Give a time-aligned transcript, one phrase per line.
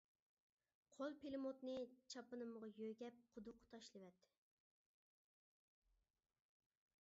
[0.99, 1.75] قول پىلىموتنى
[2.13, 4.25] چاپىنىمغا يۆگەپ قۇدۇققا تاشلىۋەت!